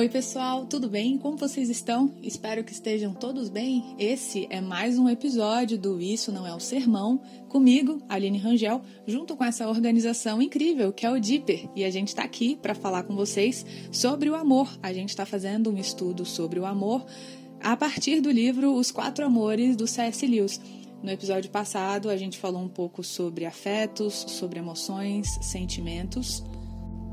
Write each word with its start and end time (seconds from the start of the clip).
Oi, 0.00 0.08
pessoal, 0.08 0.64
tudo 0.64 0.88
bem? 0.88 1.18
Como 1.18 1.36
vocês 1.36 1.68
estão? 1.68 2.14
Espero 2.22 2.64
que 2.64 2.72
estejam 2.72 3.12
todos 3.12 3.50
bem. 3.50 3.94
Esse 3.98 4.46
é 4.48 4.58
mais 4.58 4.98
um 4.98 5.06
episódio 5.06 5.76
do 5.76 6.00
Isso 6.00 6.32
Não 6.32 6.46
É 6.46 6.54
o 6.54 6.58
Sermão, 6.58 7.20
comigo, 7.50 8.00
Aline 8.08 8.38
Rangel, 8.38 8.80
junto 9.06 9.36
com 9.36 9.44
essa 9.44 9.68
organização 9.68 10.40
incrível 10.40 10.90
que 10.90 11.04
é 11.04 11.10
o 11.10 11.20
Dipper. 11.20 11.68
E 11.76 11.84
a 11.84 11.90
gente 11.90 12.08
está 12.08 12.22
aqui 12.22 12.56
para 12.56 12.74
falar 12.74 13.02
com 13.02 13.14
vocês 13.14 13.66
sobre 13.92 14.30
o 14.30 14.34
amor. 14.34 14.74
A 14.82 14.90
gente 14.90 15.10
está 15.10 15.26
fazendo 15.26 15.70
um 15.70 15.76
estudo 15.76 16.24
sobre 16.24 16.58
o 16.58 16.64
amor 16.64 17.04
a 17.60 17.76
partir 17.76 18.22
do 18.22 18.30
livro 18.30 18.72
Os 18.72 18.90
Quatro 18.90 19.22
Amores 19.22 19.76
do 19.76 19.86
C.S. 19.86 20.26
Lewis. 20.26 20.58
No 21.02 21.10
episódio 21.10 21.50
passado, 21.50 22.08
a 22.08 22.16
gente 22.16 22.38
falou 22.38 22.62
um 22.62 22.70
pouco 22.70 23.04
sobre 23.04 23.44
afetos, 23.44 24.14
sobre 24.14 24.60
emoções, 24.60 25.28
sentimentos. 25.42 26.42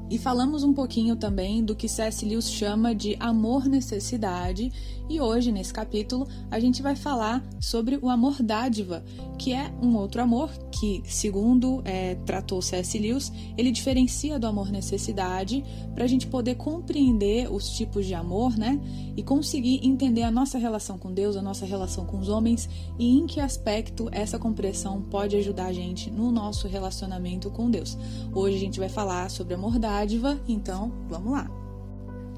E 0.10 0.18
falamos 0.18 0.64
um 0.64 0.74
pouquinho 0.74 1.18
também 1.18 1.62
do 1.62 1.76
que 1.76 1.90
C.S. 1.90 2.26
Lewis 2.26 2.50
chama 2.50 2.96
de 2.96 3.18
amor-necessidade, 3.20 4.72
e 5.10 5.22
hoje, 5.22 5.52
nesse 5.54 5.74
capítulo, 5.74 6.28
a 6.52 6.60
gente 6.60 6.82
vai 6.82 6.96
falar 6.96 7.42
sobre 7.62 7.98
o 8.02 8.10
amor 8.10 8.42
dádiva, 8.42 9.04
que 9.38 9.54
é 9.54 9.72
um 9.82 9.96
outro 9.96 10.22
amor 10.22 10.50
que, 10.72 11.02
segundo 11.06 11.82
é, 11.86 12.16
tratou 12.26 12.62
C.S. 12.62 12.98
Lewis, 12.98 13.32
ele 13.58 13.72
diferencia 13.72 14.38
do 14.38 14.48
amor-necessidade 14.48 15.64
para 15.94 16.04
a 16.04 16.08
gente 16.08 16.28
poder 16.28 16.56
compreender 16.56 17.52
os 17.52 17.70
tipos 17.70 18.06
de 18.06 18.14
amor, 18.14 18.58
né? 18.58 18.80
E 19.16 19.24
conseguir 19.24 19.80
entender 19.82 20.24
a 20.24 20.32
nossa 20.32 20.58
relação 20.58 20.98
com 20.98 21.14
Deus, 21.14 21.36
a 21.36 21.42
nossa 21.42 21.66
relação 21.66 22.06
com 22.06 22.20
os 22.20 22.30
homens 22.30 22.70
e 23.00 23.18
em 23.18 23.26
que 23.26 23.40
aspecto 23.40 24.10
essa 24.12 24.38
compreensão 24.38 25.02
pode 25.02 25.36
ajudar 25.38 25.68
a 25.68 25.74
gente 25.74 26.12
no 26.12 26.32
nosso 26.32 26.68
relacionamento 26.68 27.50
com 27.50 27.72
Deus. 27.72 27.98
Hoje 28.34 28.58
a 28.58 28.60
gente 28.60 28.80
vai 28.80 28.90
falar 28.90 29.30
sobre 29.32 29.54
amor 29.54 29.80
dádiva 29.80 29.97
dádiva, 29.98 30.40
então 30.48 30.92
vamos 31.10 31.32
lá. 31.32 31.50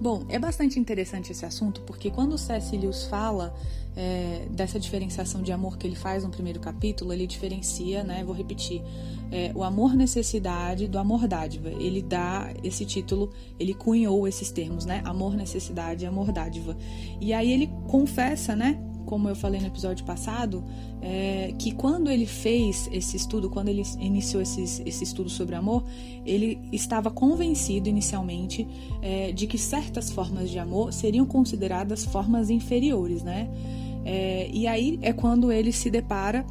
Bom, 0.01 0.23
é 0.29 0.39
bastante 0.39 0.79
interessante 0.79 1.33
esse 1.33 1.45
assunto 1.45 1.81
porque 1.81 2.09
quando 2.09 2.33
o 2.33 2.37
C.S. 2.37 2.77
Lewis 2.77 3.03
fala 3.03 3.53
é, 3.97 4.47
dessa 4.49 4.79
diferenciação 4.79 5.41
de 5.41 5.51
amor 5.51 5.77
que 5.77 5.85
ele 5.85 5.95
faz 5.95 6.23
no 6.23 6.29
primeiro 6.29 6.61
capítulo, 6.61 7.11
ele 7.11 7.27
diferencia, 7.27 8.01
né? 8.01 8.23
Vou 8.23 8.33
repetir, 8.33 8.81
é, 9.29 9.51
o 9.53 9.61
amor 9.61 9.93
necessidade 9.93 10.87
do 10.87 10.97
amor 10.97 11.27
dádiva. 11.27 11.67
Ele 11.69 12.01
dá 12.01 12.49
esse 12.63 12.85
título, 12.85 13.29
ele 13.59 13.73
cunhou 13.73 14.25
esses 14.25 14.49
termos, 14.51 14.85
né? 14.85 15.01
Amor 15.03 15.35
necessidade, 15.35 16.05
amor 16.05 16.31
dádiva. 16.31 16.77
E 17.19 17.33
aí 17.33 17.51
ele 17.51 17.69
confessa, 17.89 18.55
né? 18.55 18.79
Como 19.05 19.27
eu 19.29 19.35
falei 19.35 19.59
no 19.59 19.67
episódio 19.67 20.05
passado, 20.05 20.63
é, 21.01 21.53
que 21.57 21.71
quando 21.71 22.09
ele 22.09 22.25
fez 22.25 22.89
esse 22.91 23.17
estudo, 23.17 23.49
quando 23.49 23.69
ele 23.69 23.83
iniciou 23.99 24.41
esse, 24.41 24.61
esse 24.85 25.03
estudo 25.03 25.29
sobre 25.29 25.55
amor, 25.55 25.83
ele 26.25 26.59
estava 26.71 27.09
convencido 27.09 27.89
inicialmente 27.89 28.67
é, 29.01 29.31
de 29.31 29.47
que 29.47 29.57
certas 29.57 30.11
formas 30.11 30.49
de 30.49 30.59
amor 30.59 30.93
seriam 30.93 31.25
consideradas 31.25 32.05
formas 32.05 32.49
inferiores, 32.49 33.23
né? 33.23 33.49
É, 34.05 34.49
e 34.51 34.67
aí 34.67 34.97
é 35.01 35.11
quando 35.11 35.51
ele 35.51 35.71
se 35.71 35.89
depara 35.89 36.45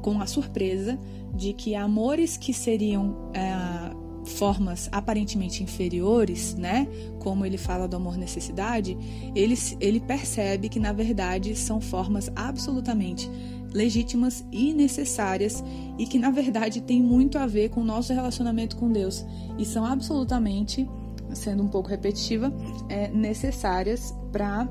com 0.00 0.20
a 0.20 0.26
surpresa 0.26 0.98
de 1.34 1.52
que 1.52 1.74
amores 1.74 2.36
que 2.36 2.52
seriam 2.52 3.30
é, 3.34 3.83
formas 4.24 4.88
aparentemente 4.90 5.62
inferiores, 5.62 6.54
né? 6.54 6.88
Como 7.20 7.44
ele 7.44 7.58
fala 7.58 7.86
do 7.86 7.96
amor 7.96 8.16
necessidade, 8.16 8.96
ele, 9.34 9.54
ele 9.80 10.00
percebe 10.00 10.68
que 10.68 10.80
na 10.80 10.92
verdade 10.92 11.54
são 11.54 11.80
formas 11.80 12.30
absolutamente 12.34 13.30
legítimas 13.72 14.44
e 14.52 14.72
necessárias 14.72 15.62
e 15.98 16.06
que 16.06 16.18
na 16.18 16.30
verdade 16.30 16.80
tem 16.80 17.02
muito 17.02 17.38
a 17.38 17.46
ver 17.46 17.70
com 17.70 17.80
o 17.80 17.84
nosso 17.84 18.12
relacionamento 18.12 18.76
com 18.76 18.90
Deus 18.90 19.24
e 19.58 19.64
são 19.64 19.84
absolutamente, 19.84 20.88
sendo 21.32 21.62
um 21.62 21.68
pouco 21.68 21.88
repetitiva, 21.88 22.52
é, 22.88 23.08
necessárias 23.08 24.14
para 24.30 24.68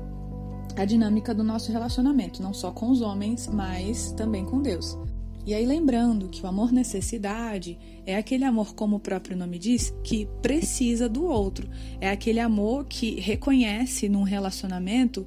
a 0.76 0.84
dinâmica 0.84 1.34
do 1.34 1.44
nosso 1.44 1.70
relacionamento, 1.70 2.42
não 2.42 2.52
só 2.52 2.72
com 2.72 2.90
os 2.90 3.00
homens, 3.00 3.46
mas 3.46 4.12
também 4.12 4.44
com 4.44 4.60
Deus. 4.60 4.98
E 5.46 5.52
aí 5.52 5.66
lembrando 5.66 6.28
que 6.28 6.42
o 6.42 6.46
amor 6.46 6.72
necessidade 6.72 7.78
é 8.06 8.16
aquele 8.16 8.44
amor, 8.44 8.74
como 8.74 8.96
o 8.96 9.00
próprio 9.00 9.36
nome 9.36 9.58
diz, 9.58 9.94
que 10.02 10.26
precisa 10.40 11.08
do 11.08 11.24
outro. 11.24 11.68
É 12.00 12.10
aquele 12.10 12.40
amor 12.40 12.86
que 12.86 13.20
reconhece 13.20 14.08
num 14.08 14.22
relacionamento 14.22 15.26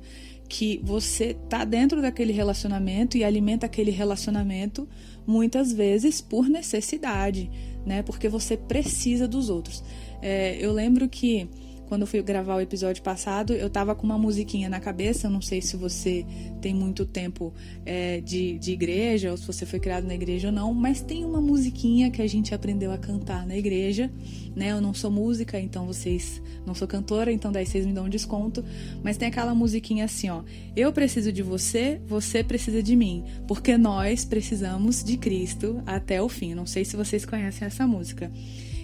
que 0.50 0.80
você 0.84 1.36
tá 1.50 1.64
dentro 1.66 2.02
daquele 2.02 2.32
relacionamento 2.32 3.18
e 3.18 3.24
alimenta 3.24 3.66
aquele 3.66 3.92
relacionamento 3.92 4.88
muitas 5.26 5.74
vezes 5.74 6.22
por 6.22 6.50
necessidade, 6.50 7.50
né? 7.86 8.02
Porque 8.02 8.30
você 8.30 8.56
precisa 8.56 9.28
dos 9.28 9.50
outros. 9.50 9.84
É, 10.22 10.58
eu 10.60 10.72
lembro 10.72 11.08
que 11.10 11.50
quando 11.88 12.02
eu 12.02 12.08
fui 12.08 12.22
gravar 12.22 12.56
o 12.56 12.62
episódio 12.62 13.02
passado, 13.02 13.54
eu 13.54 13.70
tava 13.70 13.96
com 13.96 14.06
uma 14.06 14.18
musiquinha 14.18 14.70
na 14.70 14.80
cabeça. 14.80 15.28
Eu 15.28 15.32
não 15.32 15.42
sei 15.42 15.62
se 15.62 15.78
você 15.78 16.26
tem 16.62 16.74
muito 16.74 17.06
tempo 17.06 17.54
é, 17.86 18.20
de, 18.20 18.60
de 18.60 18.74
igreja 18.74 19.32
ou 19.32 19.38
se 19.38 19.48
você 19.48 19.66
foi 19.66 19.80
criado 19.80 20.06
na 20.06 20.14
igreja 20.14 20.50
ou 20.50 20.54
não, 20.54 20.74
mas 20.74 21.02
tem 21.02 21.24
uma 21.24 21.40
musiquinha 21.40 22.12
que 22.12 22.22
a 22.22 22.28
gente 22.28 22.54
aprendeu 22.54 22.92
a 22.92 22.98
cantar 22.98 23.48
na 23.48 23.56
igreja, 23.56 24.12
né? 24.56 24.72
Eu 24.72 24.82
não 24.82 24.94
sou 24.94 25.10
música, 25.10 25.60
então 25.60 25.86
vocês 25.86 26.42
não 26.66 26.76
sou 26.76 26.88
cantora, 26.88 27.32
então 27.32 27.52
daí 27.52 27.66
vocês 27.66 27.86
me 27.86 27.94
dão 27.94 28.06
um 28.06 28.10
desconto. 28.10 28.64
Mas 29.02 29.16
tem 29.16 29.30
aquela 29.30 29.56
musiquinha 29.56 30.06
assim, 30.06 30.30
ó. 30.30 30.44
Eu 30.76 30.92
preciso 30.92 31.32
de 31.32 31.42
você, 31.42 32.02
você 32.06 32.44
precisa 32.44 32.84
de 32.84 32.96
mim, 32.96 33.24
porque 33.48 33.78
nós 33.78 34.26
precisamos 34.26 35.04
de 35.04 35.16
Cristo 35.16 35.82
até 35.86 36.22
o 36.22 36.28
fim. 36.28 36.54
Não 36.54 36.66
sei 36.66 36.84
se 36.84 36.98
vocês 36.98 37.26
conhecem 37.26 37.66
essa 37.66 37.88
música. 37.88 38.30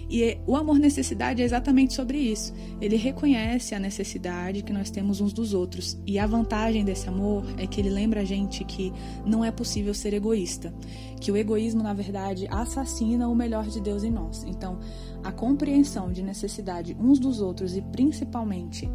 E 0.08 0.38
o 0.46 0.56
amor 0.56 0.78
necessidade 0.78 1.42
é 1.42 1.44
exatamente 1.44 1.94
sobre 1.94 2.18
isso. 2.18 2.52
Ele 2.80 2.96
reconhece 2.96 3.74
a 3.74 3.78
necessidade 3.78 4.62
que 4.62 4.72
nós 4.72 4.90
temos 4.90 5.20
uns 5.20 5.32
dos 5.32 5.54
outros. 5.54 5.98
E 6.06 6.18
a 6.18 6.26
vantagem 6.26 6.84
desse 6.84 7.08
amor 7.08 7.44
é 7.56 7.66
que 7.66 7.80
ele 7.80 7.90
lembra 7.90 8.20
a 8.20 8.24
gente 8.24 8.64
que 8.64 8.92
não 9.24 9.44
é 9.44 9.50
possível 9.50 9.94
ser 9.94 10.14
egoísta, 10.14 10.74
que 11.20 11.32
o 11.32 11.36
egoísmo 11.36 11.82
na 11.82 11.94
verdade 11.94 12.46
assassina 12.50 13.28
o 13.28 13.34
melhor 13.34 13.66
de 13.66 13.80
Deus 13.80 14.04
em 14.04 14.10
nós. 14.10 14.44
Então, 14.44 14.78
a 15.22 15.32
compreensão 15.32 16.12
de 16.12 16.22
necessidade 16.22 16.96
uns 17.00 17.18
dos 17.18 17.40
outros 17.40 17.76
e 17.76 17.80
principalmente 17.80 18.88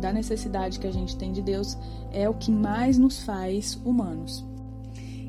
da 0.00 0.12
necessidade 0.12 0.78
que 0.78 0.86
a 0.86 0.92
gente 0.92 1.16
tem 1.16 1.32
de 1.32 1.42
Deus 1.42 1.76
é 2.12 2.28
o 2.28 2.34
que 2.34 2.50
mais 2.50 2.98
nos 2.98 3.22
faz 3.22 3.80
humanos. 3.84 4.44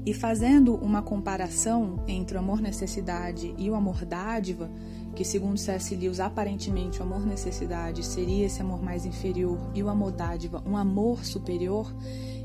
E 0.05 0.13
fazendo 0.13 0.75
uma 0.75 1.01
comparação 1.01 2.01
entre 2.07 2.37
o 2.37 2.39
amor 2.39 2.61
necessidade 2.61 3.53
e 3.57 3.69
o 3.69 3.75
amor 3.75 4.05
dádiva, 4.05 4.71
que 5.17 5.25
segundo 5.25 5.57
C.S. 5.57 5.95
Lewis, 5.95 6.19
aparentemente 6.19 6.99
o 6.99 7.03
amor 7.03 7.25
necessidade 7.25 8.05
seria 8.05 8.45
esse 8.45 8.61
amor 8.61 8.83
mais 8.83 9.03
inferior 9.03 9.57
e 9.73 9.81
o 9.81 9.89
amor 9.89 10.11
dádiva 10.11 10.61
um 10.63 10.77
amor 10.77 11.25
superior, 11.25 11.91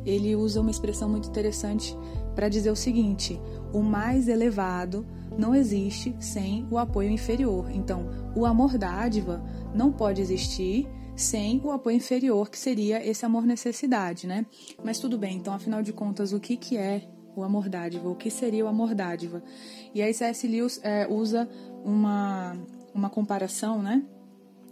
ele 0.06 0.34
usa 0.34 0.62
uma 0.62 0.71
expressão 0.71 1.06
muito 1.06 1.28
interessante 1.28 1.94
para 2.34 2.49
dizer 2.49 2.71
o 2.71 2.77
seguinte: 2.77 3.38
o 3.75 3.83
mais 3.83 4.27
elevado 4.27 5.06
não 5.37 5.55
existe 5.55 6.16
sem 6.19 6.66
o 6.71 6.78
apoio 6.78 7.10
inferior. 7.10 7.71
Então, 7.71 8.09
o 8.34 8.47
amor 8.47 8.78
dádiva 8.78 9.44
não 9.75 9.93
pode 9.93 10.22
existir 10.22 10.89
sem 11.15 11.60
o 11.62 11.71
apoio 11.71 11.97
inferior, 11.99 12.49
que 12.49 12.59
seria 12.59 13.06
esse 13.06 13.27
amor 13.27 13.44
necessidade, 13.44 14.27
né? 14.27 14.47
Mas 14.83 14.99
tudo 14.99 15.19
bem, 15.19 15.37
então 15.37 15.53
afinal 15.53 15.83
de 15.83 15.93
contas, 15.93 16.33
o 16.33 16.41
que, 16.41 16.56
que 16.56 16.78
é 16.78 17.06
o 17.34 17.43
amor 17.43 17.69
dádiva? 17.69 18.09
O 18.09 18.15
que 18.15 18.31
seria 18.31 18.65
o 18.65 18.69
amor 18.69 18.94
dádiva? 18.94 19.43
E 19.94 20.03
aí 20.03 20.12
C.S. 20.12 20.47
Lewis 20.47 20.81
é, 20.82 21.06
usa 21.09 21.48
uma, 21.84 22.56
uma 22.94 23.10
comparação, 23.10 23.82
né? 23.82 24.03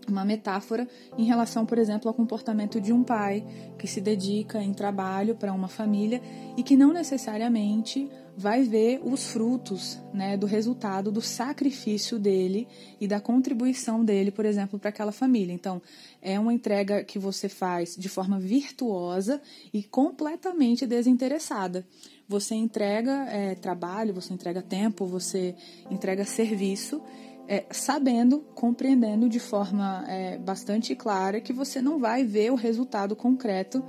Uma 0.08 0.24
metáfora 0.24 0.88
em 1.16 1.24
relação, 1.24 1.64
por 1.64 1.78
exemplo, 1.78 2.08
ao 2.08 2.14
comportamento 2.14 2.80
de 2.80 2.92
um 2.92 3.04
pai 3.04 3.46
que 3.78 3.86
se 3.86 4.00
dedica 4.00 4.62
em 4.62 4.72
trabalho 4.72 5.36
para 5.36 5.52
uma 5.52 5.68
família 5.68 6.20
e 6.56 6.62
que 6.62 6.76
não 6.76 6.92
necessariamente 6.92 8.10
vai 8.36 8.62
ver 8.62 9.00
os 9.04 9.32
frutos 9.32 9.98
né, 10.12 10.36
do 10.36 10.46
resultado 10.46 11.10
do 11.10 11.20
sacrifício 11.20 12.18
dele 12.18 12.66
e 13.00 13.06
da 13.06 13.20
contribuição 13.20 14.04
dele, 14.04 14.30
por 14.30 14.44
exemplo, 14.44 14.78
para 14.78 14.90
aquela 14.90 15.12
família. 15.12 15.52
Então, 15.52 15.80
é 16.22 16.38
uma 16.38 16.52
entrega 16.52 17.04
que 17.04 17.18
você 17.18 17.48
faz 17.48 17.96
de 17.96 18.08
forma 18.08 18.38
virtuosa 18.38 19.40
e 19.72 19.82
completamente 19.82 20.86
desinteressada. 20.86 21.86
Você 22.28 22.54
entrega 22.54 23.26
é, 23.28 23.54
trabalho, 23.54 24.14
você 24.14 24.32
entrega 24.32 24.62
tempo, 24.62 25.06
você 25.06 25.54
entrega 25.90 26.24
serviço, 26.24 27.02
é, 27.48 27.64
sabendo, 27.70 28.40
compreendendo 28.54 29.28
de 29.28 29.40
forma 29.40 30.04
é, 30.06 30.38
bastante 30.38 30.94
clara 30.94 31.40
que 31.40 31.52
você 31.52 31.82
não 31.82 31.98
vai 31.98 32.24
ver 32.24 32.52
o 32.52 32.54
resultado 32.54 33.16
concreto 33.16 33.84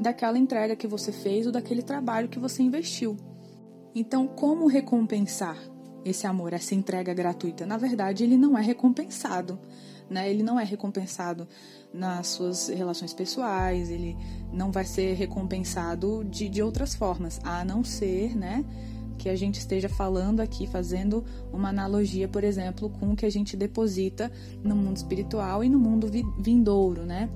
daquela 0.00 0.36
entrega 0.36 0.74
que 0.74 0.88
você 0.88 1.12
fez 1.12 1.46
ou 1.46 1.52
daquele 1.52 1.82
trabalho 1.82 2.28
que 2.28 2.38
você 2.38 2.62
investiu. 2.62 3.16
Então, 3.94 4.26
como 4.26 4.66
recompensar 4.66 5.56
esse 6.04 6.26
amor, 6.26 6.52
essa 6.52 6.74
entrega 6.74 7.14
gratuita? 7.14 7.64
Na 7.64 7.76
verdade, 7.76 8.24
ele 8.24 8.36
não 8.36 8.58
é 8.58 8.62
recompensado 8.62 9.58
né? 10.08 10.30
Ele 10.30 10.42
não 10.42 10.58
é 10.58 10.64
recompensado 10.64 11.46
nas 11.92 12.28
suas 12.28 12.68
relações 12.68 13.12
pessoais, 13.12 13.90
ele 13.90 14.16
não 14.52 14.70
vai 14.70 14.84
ser 14.84 15.14
recompensado 15.14 16.24
de, 16.24 16.48
de 16.48 16.62
outras 16.62 16.94
formas, 16.94 17.40
a 17.44 17.64
não 17.64 17.84
ser, 17.84 18.36
né? 18.36 18.64
Que 19.18 19.28
a 19.28 19.36
gente 19.36 19.58
esteja 19.58 19.88
falando 19.88 20.40
aqui, 20.40 20.66
fazendo 20.66 21.24
uma 21.52 21.68
analogia, 21.68 22.28
por 22.28 22.42
exemplo, 22.42 22.90
com 22.90 23.12
o 23.12 23.16
que 23.16 23.24
a 23.24 23.30
gente 23.30 23.56
deposita 23.56 24.30
no 24.62 24.74
mundo 24.74 24.96
espiritual 24.96 25.62
e 25.62 25.68
no 25.68 25.78
mundo 25.78 26.08
vindouro, 26.38 27.04
né? 27.04 27.30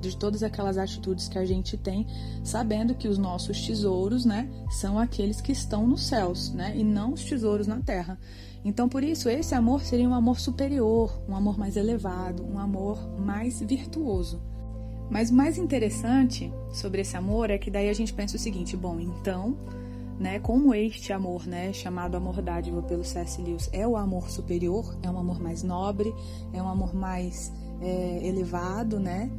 De 0.00 0.16
todas 0.16 0.42
aquelas 0.42 0.78
atitudes 0.78 1.28
que 1.28 1.38
a 1.38 1.44
gente 1.44 1.76
tem, 1.76 2.06
sabendo 2.42 2.94
que 2.94 3.08
os 3.08 3.18
nossos 3.18 3.64
tesouros, 3.64 4.24
né, 4.24 4.48
são 4.70 4.98
aqueles 4.98 5.40
que 5.40 5.52
estão 5.52 5.86
nos 5.86 6.06
céus, 6.06 6.52
né, 6.52 6.72
e 6.76 6.84
não 6.84 7.12
os 7.12 7.24
tesouros 7.24 7.66
na 7.66 7.80
terra. 7.80 8.18
Então, 8.64 8.88
por 8.88 9.04
isso, 9.04 9.28
esse 9.28 9.54
amor 9.54 9.82
seria 9.82 10.08
um 10.08 10.14
amor 10.14 10.40
superior, 10.40 11.22
um 11.28 11.36
amor 11.36 11.56
mais 11.56 11.76
elevado, 11.76 12.44
um 12.44 12.58
amor 12.58 12.98
mais 13.18 13.60
virtuoso. 13.60 14.42
Mas 15.08 15.30
o 15.30 15.34
mais 15.34 15.56
interessante 15.56 16.52
sobre 16.72 17.02
esse 17.02 17.16
amor 17.16 17.48
é 17.48 17.58
que 17.58 17.70
daí 17.70 17.88
a 17.88 17.92
gente 17.92 18.12
pensa 18.12 18.36
o 18.36 18.40
seguinte: 18.40 18.76
bom, 18.76 18.98
então, 18.98 19.56
né, 20.18 20.40
como 20.40 20.74
este 20.74 21.12
amor, 21.12 21.46
né, 21.46 21.72
chamado 21.72 22.16
amor 22.16 22.42
dádiva 22.42 22.82
pelo 22.82 23.04
C.S. 23.04 23.40
Lewis, 23.40 23.68
é 23.72 23.86
o 23.86 23.96
amor 23.96 24.28
superior, 24.30 24.98
é 25.02 25.10
um 25.10 25.18
amor 25.18 25.40
mais 25.40 25.62
nobre, 25.62 26.12
é 26.52 26.60
um 26.60 26.68
amor 26.68 26.94
mais 26.94 27.52
é, 27.80 28.26
elevado, 28.26 28.98
né? 28.98 29.30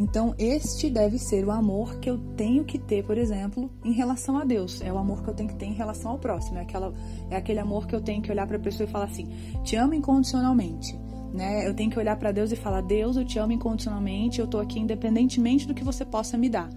Então, 0.00 0.34
este 0.38 0.88
deve 0.88 1.18
ser 1.18 1.44
o 1.44 1.50
amor 1.50 2.00
que 2.00 2.08
eu 2.08 2.16
tenho 2.34 2.64
que 2.64 2.78
ter, 2.78 3.04
por 3.04 3.18
exemplo, 3.18 3.70
em 3.84 3.92
relação 3.92 4.38
a 4.38 4.44
Deus. 4.44 4.80
É 4.80 4.90
o 4.90 4.96
amor 4.96 5.22
que 5.22 5.28
eu 5.28 5.34
tenho 5.34 5.50
que 5.50 5.56
ter 5.56 5.66
em 5.66 5.74
relação 5.74 6.12
ao 6.12 6.18
próximo. 6.18 6.56
É, 6.56 6.62
aquela, 6.62 6.94
é 7.28 7.36
aquele 7.36 7.60
amor 7.60 7.86
que 7.86 7.94
eu 7.94 8.00
tenho 8.00 8.22
que 8.22 8.32
olhar 8.32 8.46
para 8.46 8.56
a 8.56 8.60
pessoa 8.60 8.88
e 8.88 8.90
falar 8.90 9.04
assim: 9.04 9.28
te 9.62 9.76
amo 9.76 9.92
incondicionalmente. 9.92 10.98
Né? 11.34 11.68
Eu 11.68 11.74
tenho 11.74 11.90
que 11.90 11.98
olhar 11.98 12.16
para 12.16 12.32
Deus 12.32 12.50
e 12.50 12.56
falar: 12.56 12.80
Deus, 12.80 13.18
eu 13.18 13.26
te 13.26 13.38
amo 13.38 13.52
incondicionalmente, 13.52 14.38
eu 14.38 14.46
estou 14.46 14.58
aqui 14.58 14.80
independentemente 14.80 15.68
do 15.68 15.74
que 15.74 15.84
você 15.84 16.02
possa 16.02 16.38
me 16.38 16.48
dar. 16.48 16.70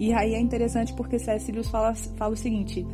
E 0.00 0.14
aí 0.14 0.32
é 0.32 0.40
interessante 0.40 0.94
porque. 0.94 1.18
Lewis 1.52 1.68
fala, 1.68 1.94
fala 1.94 2.32
o 2.32 2.36
seguinte: 2.36 2.86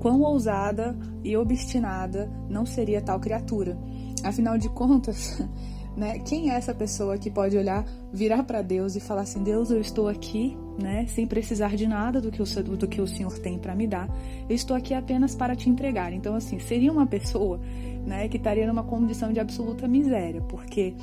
quão 0.00 0.22
ousada 0.22 0.98
e 1.22 1.36
obstinada 1.36 2.32
não 2.48 2.64
seria 2.64 3.02
tal 3.02 3.20
criatura? 3.20 3.78
Afinal 4.24 4.56
de 4.56 4.70
contas, 4.70 5.38
né, 5.98 6.20
quem 6.20 6.52
é 6.52 6.54
essa 6.54 6.72
pessoa 6.72 7.18
que 7.18 7.28
pode 7.28 7.56
olhar, 7.56 7.84
virar 8.12 8.44
para 8.44 8.62
Deus 8.62 8.94
e 8.94 9.00
falar 9.00 9.22
assim: 9.22 9.42
Deus, 9.42 9.68
eu 9.68 9.80
estou 9.80 10.06
aqui, 10.06 10.56
né, 10.80 11.06
sem 11.08 11.26
precisar 11.26 11.74
de 11.74 11.88
nada 11.88 12.20
do 12.20 12.30
que 12.30 12.40
o, 12.40 12.46
do 12.76 12.86
que 12.86 13.00
o 13.00 13.06
Senhor 13.06 13.36
tem 13.40 13.58
para 13.58 13.74
me 13.74 13.84
dar, 13.84 14.08
eu 14.48 14.54
estou 14.54 14.76
aqui 14.76 14.94
apenas 14.94 15.34
para 15.34 15.56
te 15.56 15.68
entregar. 15.68 16.12
Então, 16.12 16.36
assim, 16.36 16.60
seria 16.60 16.92
uma 16.92 17.04
pessoa 17.04 17.60
né, 18.06 18.28
que 18.28 18.36
estaria 18.36 18.64
numa 18.64 18.84
condição 18.84 19.32
de 19.32 19.40
absoluta 19.40 19.88
miséria, 19.88 20.40
porque 20.42 20.94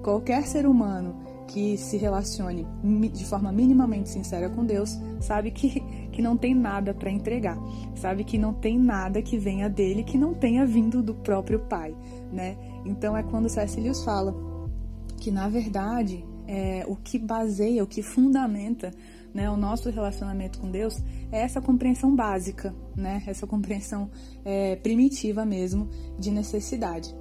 qualquer 0.00 0.46
ser 0.46 0.64
humano 0.64 1.25
que 1.46 1.76
se 1.76 1.96
relacione 1.96 2.66
de 3.12 3.24
forma 3.24 3.52
minimamente 3.52 4.08
sincera 4.08 4.50
com 4.50 4.64
Deus 4.64 4.98
sabe 5.20 5.50
que, 5.50 5.80
que 6.10 6.20
não 6.20 6.36
tem 6.36 6.54
nada 6.54 6.92
para 6.92 7.10
entregar, 7.10 7.56
sabe 7.94 8.24
que 8.24 8.36
não 8.36 8.52
tem 8.52 8.78
nada 8.78 9.22
que 9.22 9.38
venha 9.38 9.68
dele 9.68 10.02
que 10.02 10.18
não 10.18 10.34
tenha 10.34 10.66
vindo 10.66 11.02
do 11.02 11.14
próprio 11.14 11.60
Pai, 11.60 11.94
né? 12.32 12.56
Então 12.84 13.16
é 13.16 13.22
quando 13.22 13.48
C.S. 13.48 13.80
Lewis 13.80 14.02
fala 14.02 14.34
que 15.18 15.30
na 15.30 15.48
verdade 15.48 16.24
é, 16.46 16.84
o 16.86 16.96
que 16.96 17.18
baseia, 17.18 17.82
o 17.82 17.86
que 17.86 18.02
fundamenta 18.02 18.92
né, 19.36 19.50
o 19.50 19.56
nosso 19.56 19.90
relacionamento 19.90 20.58
com 20.58 20.70
Deus 20.70 20.96
é 21.30 21.42
essa 21.42 21.60
compreensão 21.60 22.16
básica, 22.16 22.74
né? 22.96 23.22
Essa 23.26 23.46
compreensão 23.46 24.10
é, 24.42 24.76
primitiva 24.76 25.44
mesmo 25.44 25.90
de 26.18 26.30
necessidade. 26.30 27.14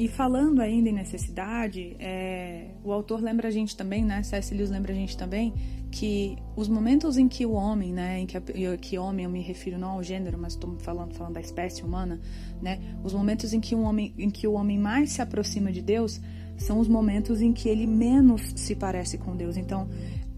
E 0.00 0.08
falando 0.08 0.62
ainda 0.62 0.88
em 0.88 0.94
necessidade, 0.94 1.94
é, 1.98 2.68
o 2.82 2.90
autor 2.90 3.20
lembra 3.20 3.48
a 3.48 3.50
gente 3.50 3.76
também, 3.76 4.02
né? 4.02 4.22
C.S. 4.22 4.54
Lembra 4.54 4.92
a 4.92 4.94
gente 4.94 5.14
também 5.14 5.52
que 5.90 6.38
os 6.56 6.68
momentos 6.68 7.18
em 7.18 7.28
que 7.28 7.44
o 7.44 7.52
homem, 7.52 7.92
né, 7.92 8.18
em 8.20 8.24
que, 8.24 8.40
que 8.78 8.96
homem 8.96 9.26
eu 9.26 9.30
me 9.30 9.42
refiro 9.42 9.76
não 9.76 9.90
ao 9.90 10.02
gênero, 10.02 10.38
mas 10.38 10.54
estou 10.54 10.74
falando 10.78 11.12
falando 11.12 11.34
da 11.34 11.40
espécie 11.42 11.82
humana, 11.82 12.18
né? 12.62 12.80
Os 13.04 13.12
momentos 13.12 13.52
em 13.52 13.60
que 13.60 13.74
o 13.74 13.82
homem, 13.82 14.14
em 14.16 14.30
que 14.30 14.46
o 14.46 14.54
homem 14.54 14.78
mais 14.78 15.10
se 15.12 15.20
aproxima 15.20 15.70
de 15.70 15.82
Deus 15.82 16.18
são 16.56 16.78
os 16.78 16.88
momentos 16.88 17.42
em 17.42 17.52
que 17.52 17.68
ele 17.68 17.86
menos 17.86 18.54
se 18.56 18.74
parece 18.74 19.18
com 19.18 19.36
Deus. 19.36 19.58
Então, 19.58 19.86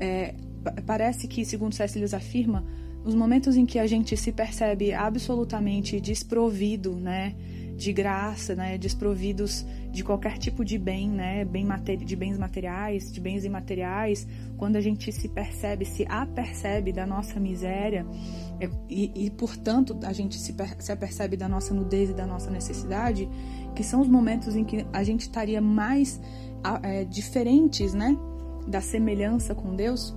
é, 0.00 0.35
parece 0.85 1.29
que, 1.29 1.44
segundo 1.44 1.73
C.S. 1.73 2.17
Afirma, 2.17 2.65
os 3.05 3.15
momentos 3.15 3.56
em 3.56 3.65
que 3.65 3.79
a 3.79 3.87
gente 3.87 4.17
se 4.17 4.32
percebe 4.32 4.93
absolutamente 4.93 6.00
desprovido, 6.00 6.97
né? 6.97 7.37
De 7.82 7.93
graça, 7.93 8.55
né, 8.55 8.79
desprovidos 8.79 9.67
de 9.90 10.05
qualquer 10.05 10.38
tipo 10.38 10.64
de 10.64 10.79
bem, 10.79 11.11
né, 11.11 11.44
bem 11.44 11.67
de 12.05 12.14
bens 12.14 12.38
materiais, 12.38 13.12
de 13.12 13.20
bens 13.20 13.44
imateriais, 13.44 14.26
quando 14.56 14.76
a 14.76 14.81
gente 14.81 15.11
se 15.11 15.29
percebe, 15.29 15.84
se 15.84 16.06
apercebe 16.08 16.93
da 16.93 17.05
nossa 17.05 17.40
miséria 17.40 18.06
é, 18.61 18.70
e, 18.88 19.11
e, 19.26 19.31
portanto, 19.31 19.99
a 20.05 20.12
gente 20.12 20.38
se, 20.38 20.55
se 20.79 20.93
apercebe 20.93 21.37
da 21.37 21.49
nossa 21.49 21.75
nudez 21.75 22.11
e 22.11 22.14
da 22.14 22.25
nossa 22.25 22.50
necessidade, 22.50 23.29
que 23.75 23.82
são 23.82 24.00
os 24.00 24.08
momentos 24.08 24.55
em 24.55 24.64
que 24.64 24.87
a 24.93 25.02
gente 25.02 25.23
estaria 25.23 25.61
mais 25.61 26.20
é, 26.84 27.05
diferentes, 27.05 27.93
né, 27.94 28.17
da 28.69 28.81
semelhança 28.81 29.56
com 29.56 29.75
Deus. 29.75 30.14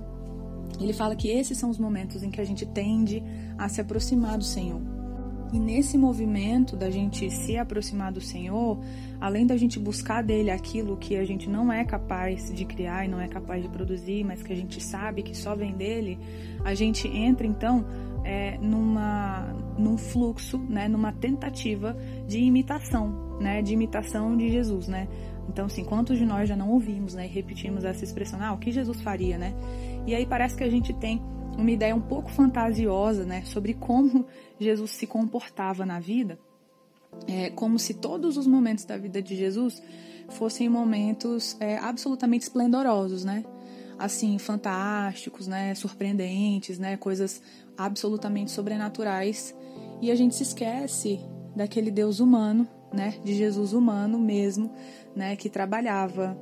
Ele 0.80 0.92
fala 0.92 1.16
que 1.16 1.28
esses 1.28 1.58
são 1.58 1.68
os 1.68 1.78
momentos 1.78 2.22
em 2.22 2.30
que 2.30 2.40
a 2.40 2.44
gente 2.44 2.64
tende 2.64 3.22
a 3.58 3.68
se 3.68 3.80
aproximar 3.80 4.38
do 4.38 4.44
Senhor. 4.44 4.95
E 5.52 5.58
nesse 5.58 5.96
movimento 5.96 6.76
da 6.76 6.90
gente 6.90 7.30
se 7.30 7.56
aproximar 7.56 8.12
do 8.12 8.20
Senhor, 8.20 8.78
além 9.20 9.46
da 9.46 9.56
gente 9.56 9.78
buscar 9.78 10.22
dele 10.22 10.50
aquilo 10.50 10.96
que 10.96 11.16
a 11.16 11.24
gente 11.24 11.48
não 11.48 11.72
é 11.72 11.84
capaz 11.84 12.52
de 12.52 12.64
criar 12.64 13.04
e 13.04 13.08
não 13.08 13.20
é 13.20 13.28
capaz 13.28 13.62
de 13.62 13.68
produzir, 13.68 14.24
mas 14.24 14.42
que 14.42 14.52
a 14.52 14.56
gente 14.56 14.82
sabe 14.82 15.22
que 15.22 15.36
só 15.36 15.54
vem 15.54 15.72
dele, 15.72 16.18
a 16.64 16.74
gente 16.74 17.06
entra 17.06 17.46
então 17.46 17.84
é, 18.24 18.58
numa, 18.58 19.54
num 19.78 19.96
fluxo, 19.96 20.58
né, 20.58 20.88
numa 20.88 21.12
tentativa 21.12 21.96
de 22.26 22.40
imitação, 22.40 23.38
né, 23.40 23.62
de 23.62 23.72
imitação 23.72 24.36
de 24.36 24.50
Jesus, 24.50 24.88
né. 24.88 25.06
Então, 25.48 25.66
assim, 25.66 25.84
quantos 25.84 26.18
de 26.18 26.24
nós 26.26 26.48
já 26.48 26.56
não 26.56 26.70
ouvimos, 26.70 27.14
né, 27.14 27.24
e 27.24 27.28
repetimos 27.28 27.84
essa 27.84 28.02
expressão, 28.02 28.42
ah, 28.42 28.52
o 28.52 28.58
que 28.58 28.72
Jesus 28.72 29.00
faria, 29.00 29.38
né? 29.38 29.54
E 30.04 30.14
aí 30.14 30.26
parece 30.26 30.56
que 30.56 30.64
a 30.64 30.68
gente 30.68 30.92
tem 30.94 31.22
uma 31.56 31.70
ideia 31.70 31.94
um 31.94 32.00
pouco 32.00 32.30
fantasiosa 32.30 33.24
né, 33.24 33.42
sobre 33.44 33.74
como 33.74 34.26
Jesus 34.58 34.90
se 34.92 35.06
comportava 35.06 35.86
na 35.86 35.98
vida, 35.98 36.38
é, 37.26 37.50
como 37.50 37.78
se 37.78 37.94
todos 37.94 38.36
os 38.36 38.46
momentos 38.46 38.84
da 38.84 38.96
vida 38.96 39.22
de 39.22 39.34
Jesus 39.34 39.82
fossem 40.28 40.68
momentos 40.68 41.56
é, 41.60 41.78
absolutamente 41.78 42.42
esplendorosos, 42.42 43.24
né? 43.24 43.44
Assim, 43.98 44.38
fantásticos, 44.38 45.46
né? 45.46 45.74
Surpreendentes, 45.74 46.78
né? 46.78 46.96
Coisas 46.96 47.40
absolutamente 47.76 48.50
sobrenaturais. 48.50 49.54
E 50.02 50.10
a 50.10 50.14
gente 50.14 50.34
se 50.34 50.42
esquece 50.42 51.20
daquele 51.54 51.90
Deus 51.90 52.20
humano, 52.20 52.68
né? 52.92 53.14
De 53.24 53.34
Jesus 53.34 53.72
humano 53.72 54.18
mesmo, 54.18 54.70
né? 55.14 55.36
Que 55.36 55.48
trabalhava, 55.48 56.36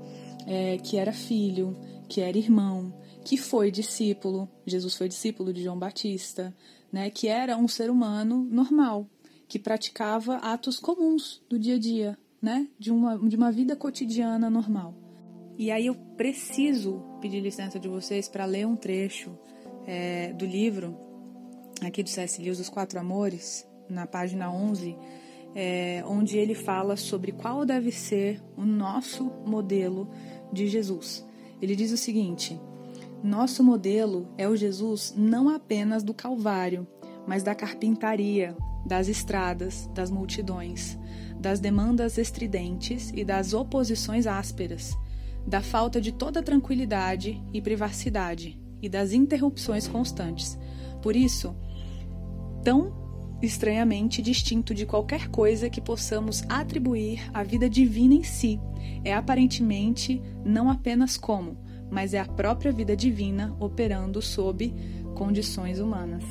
é, 0.46 0.78
que 0.78 0.96
era 0.96 1.12
filho, 1.12 1.76
que 2.08 2.20
era 2.20 2.36
irmão, 2.36 2.92
que 3.24 3.36
foi 3.36 3.70
discípulo, 3.70 4.48
Jesus 4.66 4.94
foi 4.94 5.08
discípulo 5.08 5.52
de 5.52 5.62
João 5.62 5.78
Batista, 5.78 6.54
né, 6.92 7.10
que 7.10 7.26
era 7.26 7.56
um 7.56 7.66
ser 7.66 7.90
humano 7.90 8.46
normal, 8.50 9.08
que 9.48 9.58
praticava 9.58 10.36
atos 10.36 10.78
comuns 10.78 11.42
do 11.48 11.58
dia 11.58 11.76
a 11.76 11.78
dia, 11.78 12.18
né, 12.40 12.68
de 12.78 12.92
uma, 12.92 13.18
de 13.18 13.34
uma 13.34 13.50
vida 13.50 13.74
cotidiana 13.74 14.50
normal. 14.50 14.94
E 15.56 15.70
aí 15.70 15.86
eu 15.86 15.94
preciso 16.16 17.02
pedir 17.20 17.40
licença 17.40 17.80
de 17.80 17.88
vocês 17.88 18.28
para 18.28 18.44
ler 18.44 18.66
um 18.66 18.76
trecho 18.76 19.38
é, 19.86 20.32
do 20.32 20.44
livro 20.44 20.96
aqui 21.80 22.02
do 22.02 22.08
C.S. 22.08 22.42
Lewis, 22.42 22.60
Os 22.60 22.68
Quatro 22.68 22.98
Amores, 22.98 23.66
na 23.88 24.06
página 24.06 24.50
11, 24.50 24.96
é, 25.54 26.02
onde 26.06 26.36
ele 26.36 26.54
fala 26.54 26.96
sobre 26.96 27.32
qual 27.32 27.64
deve 27.64 27.92
ser 27.92 28.42
o 28.56 28.64
nosso 28.64 29.30
modelo 29.46 30.10
de 30.52 30.66
Jesus. 30.66 31.24
Ele 31.62 31.76
diz 31.76 31.92
o 31.92 31.96
seguinte: 31.96 32.60
nosso 33.24 33.64
modelo 33.64 34.28
é 34.36 34.46
o 34.46 34.54
Jesus 34.54 35.14
não 35.16 35.48
apenas 35.48 36.02
do 36.02 36.12
Calvário, 36.12 36.86
mas 37.26 37.42
da 37.42 37.54
carpintaria, 37.54 38.54
das 38.84 39.08
estradas, 39.08 39.88
das 39.94 40.10
multidões, 40.10 40.98
das 41.40 41.58
demandas 41.58 42.18
estridentes 42.18 43.10
e 43.14 43.24
das 43.24 43.54
oposições 43.54 44.26
ásperas, 44.26 44.94
da 45.46 45.62
falta 45.62 46.02
de 46.02 46.12
toda 46.12 46.42
tranquilidade 46.42 47.42
e 47.50 47.62
privacidade 47.62 48.60
e 48.82 48.90
das 48.90 49.14
interrupções 49.14 49.88
constantes. 49.88 50.58
Por 51.00 51.16
isso, 51.16 51.56
tão 52.62 52.92
estranhamente 53.40 54.20
distinto 54.20 54.74
de 54.74 54.84
qualquer 54.84 55.28
coisa 55.28 55.70
que 55.70 55.80
possamos 55.80 56.42
atribuir 56.46 57.22
à 57.32 57.42
vida 57.42 57.70
divina 57.70 58.12
em 58.12 58.22
si, 58.22 58.60
é 59.02 59.14
aparentemente 59.14 60.22
não 60.44 60.68
apenas 60.68 61.16
como, 61.16 61.63
mas 61.94 62.12
é 62.12 62.18
a 62.18 62.24
própria 62.24 62.72
vida 62.72 62.96
divina 62.96 63.54
operando 63.60 64.20
sob 64.20 64.74
condições 65.14 65.78
humanas. 65.78 66.24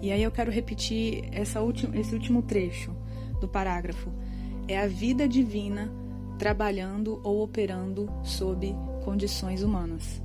E 0.00 0.12
aí 0.12 0.22
eu 0.22 0.30
quero 0.30 0.52
repetir 0.52 1.24
esse 1.32 1.58
último 1.58 2.42
trecho 2.42 2.94
do 3.40 3.48
parágrafo. 3.48 4.08
É 4.68 4.78
a 4.78 4.86
vida 4.86 5.26
divina 5.26 5.90
trabalhando 6.38 7.20
ou 7.24 7.42
operando 7.42 8.08
sob 8.22 8.72
condições 9.04 9.64
humanas. 9.64 10.22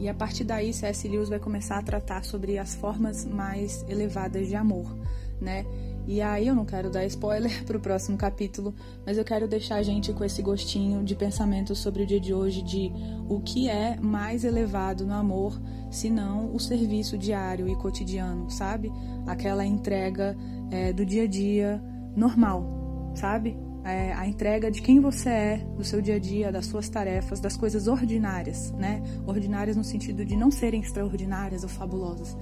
E 0.00 0.08
a 0.08 0.14
partir 0.14 0.42
daí, 0.42 0.72
C.S. 0.72 1.06
Lewis 1.06 1.28
vai 1.28 1.38
começar 1.38 1.78
a 1.78 1.82
tratar 1.82 2.24
sobre 2.24 2.58
as 2.58 2.74
formas 2.74 3.24
mais 3.24 3.84
elevadas 3.88 4.48
de 4.48 4.56
amor, 4.56 4.96
né? 5.40 5.64
E 6.08 6.22
aí 6.22 6.46
eu 6.46 6.54
não 6.54 6.64
quero 6.64 6.88
dar 6.88 7.04
spoiler 7.04 7.62
para 7.66 7.76
o 7.76 7.80
próximo 7.80 8.16
capítulo, 8.16 8.74
mas 9.04 9.18
eu 9.18 9.24
quero 9.24 9.46
deixar 9.46 9.76
a 9.76 9.82
gente 9.82 10.10
com 10.14 10.24
esse 10.24 10.40
gostinho 10.40 11.04
de 11.04 11.14
pensamento 11.14 11.74
sobre 11.76 12.02
o 12.02 12.06
dia 12.06 12.18
de 12.18 12.32
hoje, 12.32 12.62
de 12.62 12.90
o 13.28 13.40
que 13.40 13.68
é 13.68 14.00
mais 14.00 14.42
elevado 14.42 15.04
no 15.04 15.12
amor, 15.12 15.60
se 15.90 16.08
não 16.08 16.54
o 16.54 16.58
serviço 16.58 17.18
diário 17.18 17.68
e 17.68 17.76
cotidiano, 17.76 18.50
sabe? 18.50 18.90
Aquela 19.26 19.66
entrega 19.66 20.34
é, 20.70 20.94
do 20.94 21.04
dia 21.04 21.24
a 21.24 21.26
dia 21.26 21.82
normal, 22.16 23.12
sabe? 23.14 23.58
É, 23.84 24.14
a 24.14 24.26
entrega 24.26 24.70
de 24.70 24.80
quem 24.80 25.00
você 25.00 25.28
é, 25.28 25.56
do 25.76 25.84
seu 25.84 26.00
dia 26.00 26.16
a 26.16 26.18
dia, 26.18 26.50
das 26.50 26.64
suas 26.64 26.88
tarefas, 26.88 27.38
das 27.38 27.54
coisas 27.54 27.86
ordinárias, 27.86 28.72
né? 28.72 29.02
Ordinárias 29.26 29.76
no 29.76 29.84
sentido 29.84 30.24
de 30.24 30.36
não 30.36 30.50
serem 30.50 30.80
extraordinárias 30.80 31.64
ou 31.64 31.68
fabulosas, 31.68 32.34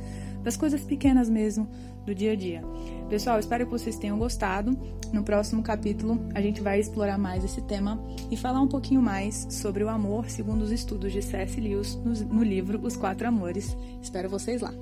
das 0.46 0.56
coisas 0.56 0.80
pequenas 0.80 1.28
mesmo 1.28 1.68
do 2.06 2.14
dia 2.14 2.30
a 2.30 2.36
dia. 2.36 2.62
Pessoal, 3.08 3.36
espero 3.40 3.64
que 3.64 3.72
vocês 3.72 3.96
tenham 3.96 4.16
gostado. 4.16 4.78
No 5.12 5.24
próximo 5.24 5.60
capítulo, 5.60 6.24
a 6.36 6.40
gente 6.40 6.60
vai 6.60 6.78
explorar 6.78 7.18
mais 7.18 7.44
esse 7.44 7.60
tema 7.62 8.00
e 8.30 8.36
falar 8.36 8.60
um 8.60 8.68
pouquinho 8.68 9.02
mais 9.02 9.48
sobre 9.50 9.82
o 9.82 9.88
amor 9.88 10.30
segundo 10.30 10.62
os 10.62 10.70
estudos 10.70 11.12
de 11.12 11.20
C.S. 11.20 11.60
Lewis 11.60 11.96
no, 11.96 12.44
livro 12.44 12.80
Os 12.80 12.96
Quatro 12.96 13.26
Amores. 13.26 13.76
Espero 14.00 14.28
vocês 14.28 14.62
lá. 14.62 14.72